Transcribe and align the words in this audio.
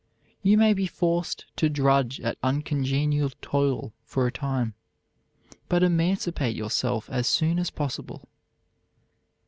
You 0.41 0.57
may 0.57 0.73
be 0.73 0.87
forced 0.87 1.45
to 1.57 1.69
drudge 1.69 2.19
at 2.21 2.35
uncongenial 2.41 3.29
toil 3.39 3.93
for 4.03 4.25
a 4.25 4.31
time, 4.31 4.73
but 5.69 5.83
emancipate 5.83 6.55
yourself 6.55 7.07
as 7.11 7.27
soon 7.27 7.59
as 7.59 7.69
possible. 7.69 8.27